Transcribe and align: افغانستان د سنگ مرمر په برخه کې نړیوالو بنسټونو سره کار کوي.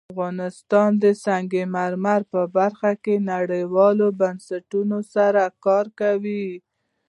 افغانستان 0.13 0.89
د 1.03 1.05
سنگ 1.23 1.51
مرمر 1.75 2.21
په 2.33 2.41
برخه 2.57 2.91
کې 3.03 3.15
نړیوالو 3.31 4.07
بنسټونو 4.19 4.97
سره 5.13 5.43
کار 5.65 5.85
کوي. 5.99 6.47